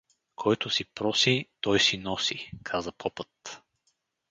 „Който 0.35 0.69
си 0.69 0.85
проси, 0.85 1.45
той 1.61 1.79
си 1.79 1.97
носи“— 1.97 2.51
каза 2.63 2.91
попът. 2.91 3.61